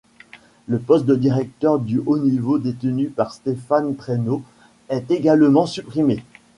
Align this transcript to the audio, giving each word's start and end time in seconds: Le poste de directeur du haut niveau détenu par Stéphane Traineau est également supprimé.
Le 0.65 0.79
poste 0.79 1.05
de 1.05 1.13
directeur 1.13 1.77
du 1.77 2.01
haut 2.03 2.17
niveau 2.17 2.57
détenu 2.57 3.09
par 3.11 3.31
Stéphane 3.35 3.95
Traineau 3.95 4.41
est 4.89 5.11
également 5.11 5.67
supprimé. 5.67 6.23